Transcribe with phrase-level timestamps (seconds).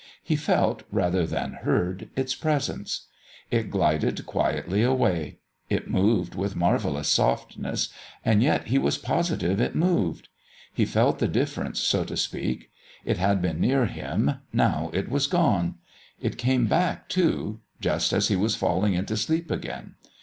[0.23, 3.05] He felt, rather than heard, its presence.
[3.51, 5.37] It glided quietly away.
[5.69, 7.89] It moved with marvellous softness,
[8.25, 10.27] yet he was positive it moved.
[10.73, 12.71] He felt the difference, so to speak.
[13.05, 15.75] It had been near him, now it was gone.
[16.19, 19.93] It came back, too just as he was falling into sleep again.